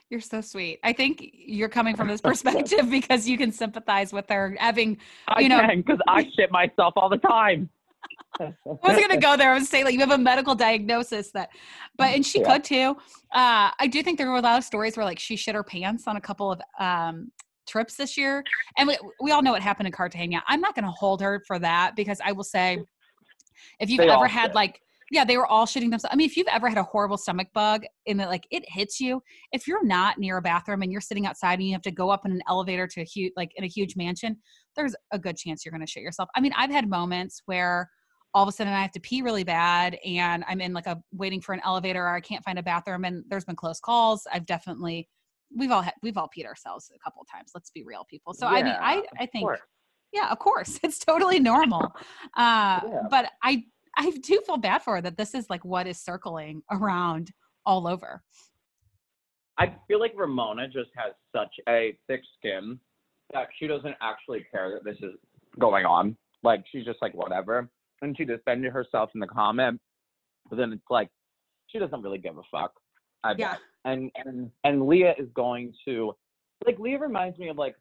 [0.10, 0.80] You're so sweet.
[0.86, 4.98] I think you're coming from this perspective because you can sympathize with her having.
[5.28, 7.70] I You know- can because I shit myself all the time.
[8.40, 9.52] I wasn't gonna go there.
[9.52, 11.50] I was saying like you have a medical diagnosis that,
[11.98, 12.54] but and she Yeah.
[12.54, 12.90] could too.
[13.34, 15.64] Uh, I do think there were a lot of stories where like she shit her
[15.64, 17.32] pants on a couple of um
[17.68, 18.44] trips this year,
[18.78, 20.42] and we we all know what happened in Cartagena.
[20.48, 22.80] I'm not gonna hold her for that because I will say,
[23.80, 24.56] if you've They ever had shit.
[24.56, 24.82] like.
[25.10, 26.12] Yeah, they were all shitting themselves.
[26.12, 29.00] I mean, if you've ever had a horrible stomach bug and that like it hits
[29.00, 31.92] you, if you're not near a bathroom and you're sitting outside and you have to
[31.92, 34.36] go up in an elevator to a huge like in a huge mansion,
[34.76, 36.28] there's a good chance you're going to shit yourself.
[36.36, 37.90] I mean, I've had moments where
[38.34, 41.02] all of a sudden I have to pee really bad and I'm in like a
[41.14, 44.28] waiting for an elevator or I can't find a bathroom and there's been close calls.
[44.34, 45.08] I've definitely
[45.56, 47.52] we've all had we've all peed ourselves a couple of times.
[47.54, 48.34] Let's be real, people.
[48.34, 49.60] So I mean, I I think course.
[50.14, 51.92] yeah, of course, it's totally normal.
[52.36, 53.02] Uh, Yeah.
[53.10, 53.64] But I
[53.96, 57.32] I do feel bad for her that this is like what is circling around
[57.66, 58.22] all over.
[59.58, 62.80] I feel like Ramona just has such a thick skin
[63.34, 65.16] that she doesn't actually care that this is
[65.60, 66.16] going on.
[66.44, 67.68] Like she's just like whatever,
[68.02, 69.82] and she defended herself in the comment.
[70.50, 71.10] But then it's like
[71.68, 72.72] she doesn't really give a fuck.
[73.24, 73.60] I bet.
[73.88, 76.14] And and and Leah is going to
[76.66, 77.76] like Leah reminds me of like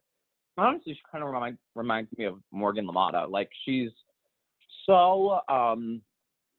[0.57, 3.29] honestly she kind of remind, reminds me of Morgan Lamotta.
[3.29, 3.91] Like she's
[4.87, 6.01] so um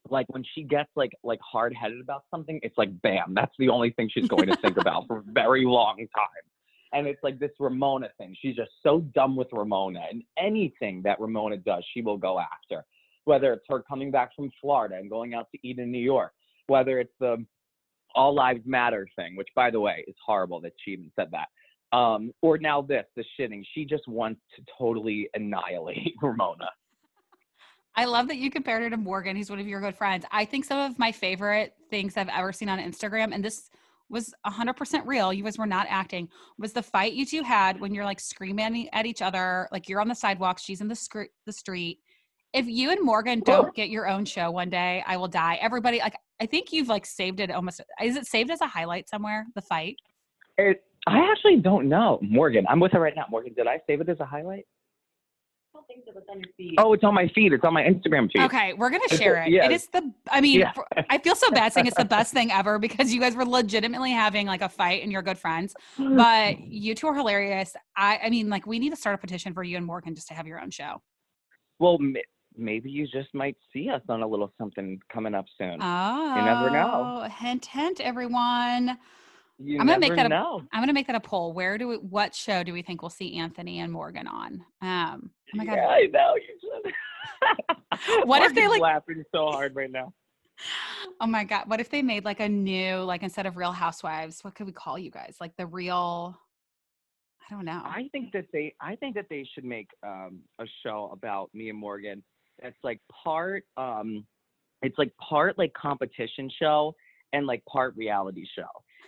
[0.10, 3.70] like when she gets like like hard headed about something, it's like bam, that's the
[3.70, 6.46] only thing she's going to think about for a very long time.
[6.94, 8.36] And it's like this Ramona thing.
[8.42, 12.86] She's just so dumb with Ramona, and anything that Ramona does, she will go after.
[13.26, 16.32] Whether it's her coming back from Florida and going out to eat in New York,
[16.68, 17.46] whether it's the
[18.18, 21.98] All Lives Matter thing, which by the way is horrible that she even said that.
[21.98, 23.64] Um, or now this, the shitting.
[23.74, 26.70] She just wants to totally annihilate Ramona.
[27.96, 29.36] I love that you compared her to Morgan.
[29.36, 30.26] He's one of your good friends.
[30.32, 33.70] I think some of my favorite things I've ever seen on Instagram, and this
[34.10, 35.34] was 100% real.
[35.34, 36.30] You guys were not acting.
[36.58, 40.02] Was the fight you two had when you're like screaming at each other, like you're
[40.02, 42.00] on the sidewalk, she's in the the street.
[42.54, 45.58] If you and Morgan don't get your own show one day, I will die.
[45.62, 47.82] Everybody, like I think you've like saved it almost.
[48.02, 49.46] Is it saved as a highlight somewhere?
[49.56, 49.96] The fight.
[50.58, 52.20] It, I actually don't know.
[52.22, 53.26] Morgan, I'm with her right now.
[53.30, 54.66] Morgan, did I save it as a highlight?
[55.74, 56.12] I don't think so.
[56.18, 56.76] It's on your feed.
[56.80, 57.54] Oh, it's on my feed.
[57.54, 58.42] It's on my Instagram feed.
[58.44, 59.50] Okay, we're gonna It's- share it.
[59.52, 59.66] yeah.
[59.66, 60.12] It is the.
[60.32, 60.72] I mean, Yeah.
[60.74, 63.46] for- I feel so bad saying it's the best thing ever because you guys were
[63.46, 65.76] legitimately having like a fight and you're good friends.
[65.98, 67.76] But you two are hilarious.
[67.96, 68.20] I.
[68.24, 70.34] I mean, like we need to start a petition for you and Morgan just to
[70.34, 71.02] have your own show.
[71.80, 72.16] well, m-
[72.58, 75.78] maybe you just might see us on a little something coming up soon.
[75.82, 77.28] Oh, you never know.
[77.40, 78.98] Hint, hint, everyone.
[79.58, 80.62] you I'm gonna make that a- know.
[80.72, 81.54] I'm gonna make that a poll.
[81.54, 81.96] Where do we?
[81.98, 84.64] What show do we think we'll see Anthony and Morgan on?
[84.82, 85.32] Um.
[85.54, 85.76] Oh my god.
[85.76, 86.36] Yeah, I know.
[86.36, 86.94] You should.
[88.28, 90.14] What if they, like- laughing so hard right now?
[91.20, 91.64] Oh my god.
[91.70, 94.44] What if they made like a new like instead of Real Housewives?
[94.44, 95.38] What could we call you guys?
[95.40, 96.38] Like the real.
[97.50, 97.82] I don't know.
[97.84, 101.70] I think that they I think that they should make um a show about me
[101.70, 102.24] and Morgan
[102.62, 104.26] that's like part um
[104.82, 106.94] it's like part like competition show
[107.34, 108.68] and like part reality show.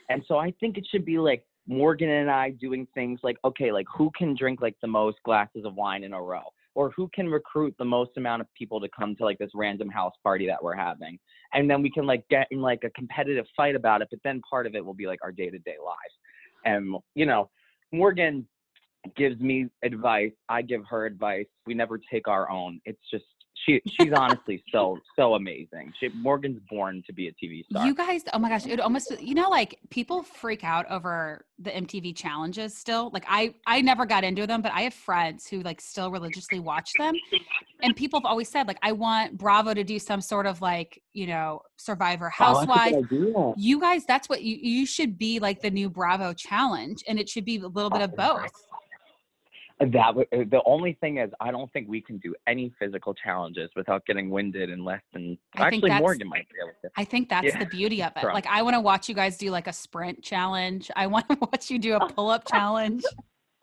[0.10, 3.72] And so I think it should be like Morgan and I doing things like okay,
[3.72, 7.10] like who can drink like the most glasses of wine in a row or who
[7.14, 10.48] can recruit the most amount of people to come to like this random house party
[10.48, 11.20] that we're having.
[11.54, 14.42] And then we can like get in like a competitive fight about it, but then
[14.50, 16.16] part of it will be like our day-to-day lives.
[16.66, 17.50] And you know,
[17.92, 18.48] Morgan
[19.16, 20.32] gives me advice.
[20.48, 21.48] I give her advice.
[21.66, 22.80] We never take our own.
[22.86, 23.26] It's just
[23.66, 25.94] she she's honestly so so amazing.
[26.00, 27.86] She Morgan's born to be a TV star.
[27.86, 31.72] You guys, oh my gosh, it almost you know like people freak out over the
[31.72, 33.10] MTV challenges still.
[33.14, 36.60] Like I I never got into them, but I have friends who like still religiously
[36.60, 37.16] watch them.
[37.82, 41.02] And people have always said like I want Bravo to do some sort of like,
[41.14, 43.06] you know, Survivor Oh, that's a good Housewife.
[43.12, 43.54] idea.
[43.58, 47.28] You guys, that's what you you should be like the new Bravo challenge and it
[47.30, 48.52] should be a little bit of both.
[49.80, 53.14] That would, uh, the only thing is, I don't think we can do any physical
[53.14, 55.38] challenges without getting winded in less than.
[55.56, 56.90] I actually, Morgan might be able to.
[56.98, 58.26] I think that's Yeah, the beauty of it.
[58.26, 60.92] Like I want to watch you guys do like a sprint challenge.
[60.96, 63.04] I want to watch you do a pull-up challenge.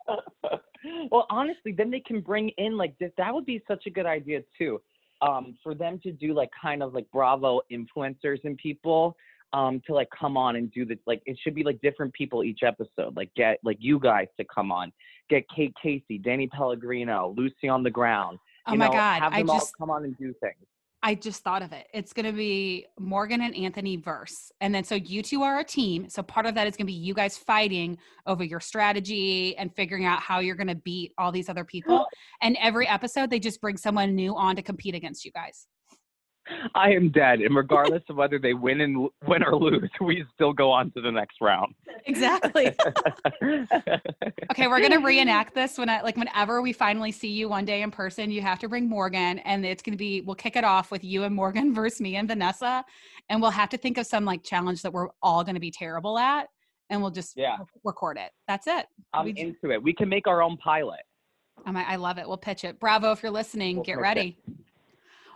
[1.11, 3.11] well, honestly, then they can bring in like this.
[3.17, 4.81] That would be such a good idea too.
[5.21, 9.15] um, for them to do like kind of like Bravo influencers and people
[9.53, 10.97] um, to like come on and do this.
[11.05, 13.15] Like it should be like different people each episode.
[13.15, 14.91] Like get like you guys to come on,
[15.29, 18.39] get Kate Casey, Danny Pellegrino, Lucy on the ground.
[18.67, 20.55] Oh my know, God, have I all just- come on and do things.
[21.03, 21.87] I just thought of it.
[21.93, 24.51] It's going to be Morgan and Anthony verse.
[24.61, 26.09] And then so you two are a team.
[26.09, 29.73] So part of that is going to be you guys fighting over your strategy and
[29.75, 32.07] figuring out how you're going to beat all these other people.
[32.41, 35.65] And every episode, they just bring someone new on to compete against you guys.
[36.75, 40.53] I am dead, and regardless of whether they win and win or lose, we still
[40.53, 41.73] go on to the next round.
[42.05, 42.75] Exactly.
[44.51, 47.81] Okay, we're gonna reenact this when I like whenever we finally see you one day
[47.81, 50.89] in person, you have to bring Morgan and it's gonna be we'll kick it off
[50.89, 52.83] with you and Morgan versus me and Vanessa.
[53.29, 56.17] And we'll have to think of some like challenge that we're all gonna be terrible
[56.17, 56.47] at
[56.89, 57.57] and we'll just Yeah.
[57.83, 58.31] record it.
[58.47, 58.87] That's it.
[59.13, 59.83] I'm We into it.
[59.83, 61.01] We can make our own pilot.
[61.65, 62.27] I'm, I love it.
[62.27, 62.79] We'll pitch it.
[62.79, 63.75] Bravo if you're listening.
[63.77, 64.01] We'll get pitch it.
[64.01, 64.37] ready.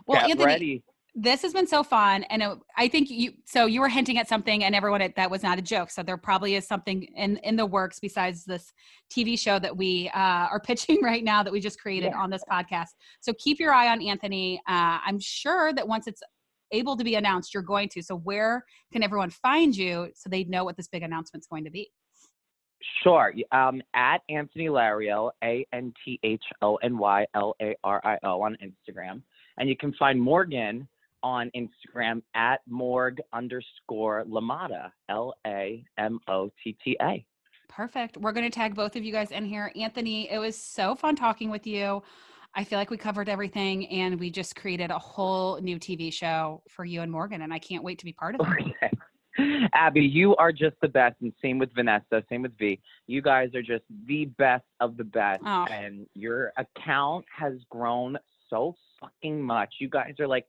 [0.06, 0.82] Well, Get Anthony, ready.
[1.14, 4.28] This has been so fun and it, i think you so you were hinting at
[4.28, 7.56] something and everyone that was not a joke so there probably is something in in
[7.56, 8.72] the works besides this
[9.12, 12.18] tv show that we uh, are pitching right now that we just created Yeah.
[12.18, 12.88] on this podcast
[13.20, 16.22] so keep your eye on anthony uh, i'm sure that once it's
[16.70, 20.44] able to be announced you're going to so where can everyone find you so they
[20.44, 21.90] know what this big announcement's going to be
[23.04, 23.32] Sure.
[23.52, 28.18] Um, at Anthony Lario, A N T H O N Y L A R I
[28.24, 29.22] O on Instagram.
[29.58, 30.88] And you can find Morgan
[31.22, 37.24] on Instagram at morg underscore Lamotta, L A M O T T A.
[37.68, 38.16] Perfect.
[38.18, 39.72] We're going to tag both of you guys in here.
[39.76, 42.02] Anthony, it was so fun talking with you.
[42.54, 46.62] I feel like we covered everything and we just created a whole new TV show
[46.68, 48.74] for you and Morgan, and I can't wait to be part of it.
[48.82, 49.66] Okay.
[49.74, 52.78] Abby, you are just the best, and same with Vanessa, same with V.
[53.06, 55.64] You guys are just the best of the best, Oh.
[55.70, 58.18] and your account has grown
[58.50, 59.76] so fucking much.
[59.80, 60.44] You guys are like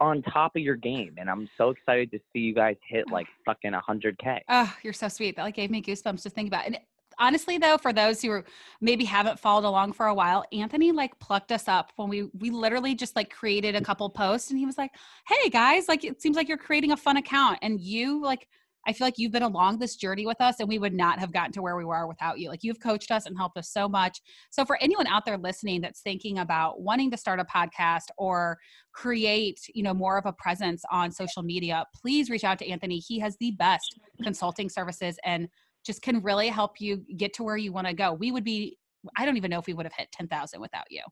[0.00, 3.14] on top of your game, and I'm so excited to see you guys hit ah.
[3.14, 4.40] like fucking 100k.
[4.48, 5.36] Oh, you're so sweet.
[5.36, 6.66] That like gave me goosebumps to think about.
[6.66, 6.78] And
[7.18, 8.42] honestly, though, for those who
[8.80, 12.50] maybe haven't followed along for a while, Anthony like plucked us up when we we
[12.50, 13.84] literally just like created a mm.
[13.84, 14.92] couple posts, and he was like,
[15.26, 18.48] "Hey guys, like it seems like you're creating a fun account, and you like."
[18.86, 21.32] I feel like you've been along this journey with us, and we would not have
[21.32, 22.48] gotten to where we were without you.
[22.48, 24.20] Like you've coached us and helped us so much.
[24.50, 28.58] So, for anyone out there listening that's thinking about wanting to start a podcast or
[28.92, 32.98] create, you know, more of a presence on social media, please reach out to Anthony.
[32.98, 35.48] He has the best consulting services and
[35.84, 38.12] just can really help you get to where you want to go.
[38.12, 38.76] We would be,
[39.16, 41.02] I don't even know if we would have hit 10,000 without you.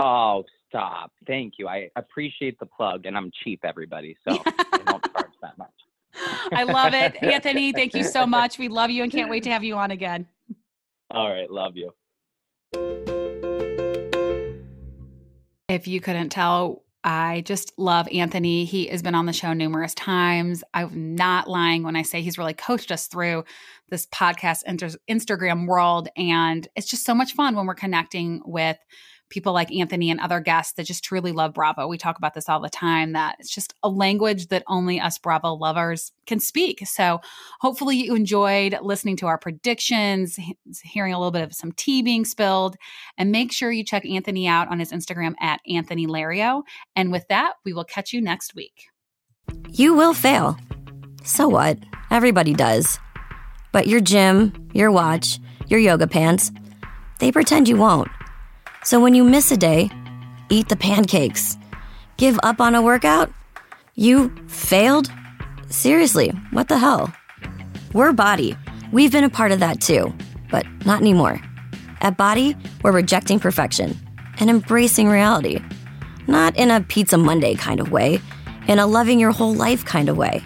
[0.00, 1.12] Oh, stop!
[1.26, 1.68] Thank you.
[1.68, 4.36] I appreciate the plug, and I'm cheap, everybody, so
[6.16, 6.52] I don't charge that much.
[6.52, 7.22] I love it.
[7.22, 8.58] Anthony, thank you so much.
[8.58, 10.26] We love you and can't wait to have you on again.
[11.10, 11.92] All right, love you.
[15.68, 18.64] If you couldn't tell, I just love Anthony.
[18.64, 20.64] He has been on the show numerous times.
[20.72, 23.44] I'm not lying when I say he's really coached us through
[23.90, 26.08] this podcast inter- Instagram world.
[26.16, 28.78] And it's just so much fun when we're connecting with
[29.34, 31.88] people like Anthony and other guests that just truly love Bravo.
[31.88, 35.18] We talk about this all the time that it's just a language that only us
[35.18, 36.86] Bravo lovers can speak.
[36.86, 37.20] So
[37.60, 40.38] hopefully you enjoyed listening to our predictions,
[40.84, 42.76] hearing a little bit of some tea being spilled.
[43.18, 46.62] And make sure you check Anthony out on his Instagram at Anthony Lario.
[46.94, 48.86] And with that, we will catch you next week.
[49.68, 50.56] You will fail.
[51.24, 51.76] So what?
[52.12, 53.00] Everybody does.
[53.72, 56.52] But your gym, your watch, your yoga pants,
[57.18, 58.08] they pretend you won't.
[58.84, 59.90] So when you miss a day,
[60.50, 61.56] eat the pancakes.
[62.18, 63.32] Give up on a workout?
[63.94, 65.10] You failed?
[65.70, 67.10] Seriously, what the hell?
[67.94, 68.58] We're BODi.
[68.92, 70.12] We've been a part of that too,
[70.50, 71.40] but not anymore.
[72.02, 73.98] At BODi, we're rejecting perfection
[74.38, 75.60] and embracing reality.
[76.26, 78.20] Not in a Pizza Monday kind of way,
[78.68, 80.42] in a loving your whole life kind of way.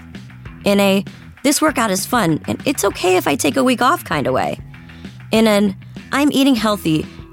[0.64, 1.05] In a
[1.43, 4.32] this workout is fun and it's okay if I take a week off kind of
[4.32, 4.61] way.
[5.32, 5.76] In an
[6.12, 7.05] I'm eating healthy